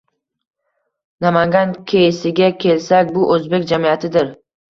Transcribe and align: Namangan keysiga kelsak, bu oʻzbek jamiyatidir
Namangan 1.25 1.75
keysiga 1.91 2.49
kelsak, 2.63 3.13
bu 3.19 3.27
oʻzbek 3.35 3.71
jamiyatidir 3.73 4.35